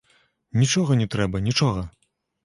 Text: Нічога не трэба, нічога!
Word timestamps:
Нічога 0.61 0.95
не 1.01 1.05
трэба, 1.15 1.41
нічога! 1.47 1.83